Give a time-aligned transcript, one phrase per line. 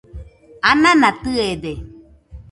[0.69, 1.71] anana tɨede